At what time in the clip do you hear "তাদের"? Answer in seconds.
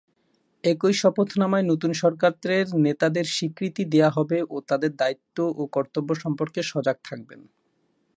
4.69-4.91